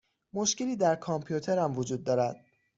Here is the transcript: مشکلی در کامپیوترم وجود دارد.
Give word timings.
مشکلی 0.33 0.75
در 0.75 0.95
کامپیوترم 0.95 1.77
وجود 1.77 2.03
دارد. 2.03 2.45